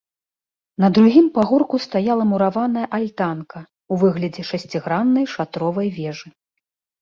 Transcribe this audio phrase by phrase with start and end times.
[0.83, 6.29] На другім пагорку стаяла мураваная альтанка ў выглядзе шасціграннай шатровай вежы.